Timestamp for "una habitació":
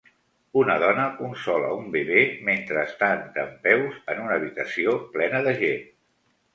4.27-5.01